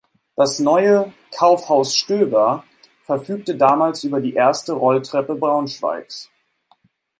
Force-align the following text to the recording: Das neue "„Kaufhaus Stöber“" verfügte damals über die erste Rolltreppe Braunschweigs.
Das 0.35 0.57
neue 0.57 1.13
"„Kaufhaus 1.31 1.95
Stöber“" 1.95 2.63
verfügte 3.03 3.55
damals 3.55 4.03
über 4.03 4.19
die 4.19 4.33
erste 4.33 4.73
Rolltreppe 4.73 5.35
Braunschweigs. 5.35 6.31